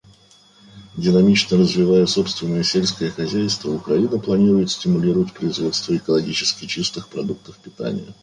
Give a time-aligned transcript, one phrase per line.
[0.97, 8.11] Динамично развивая собственное сельское хозяйство, Украина планирует стимулировать производство экологически чистых продуктов питания.